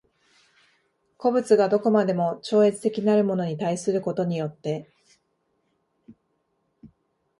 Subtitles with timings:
[1.19, 4.89] 個物が何処までも超越的なるものに対することによって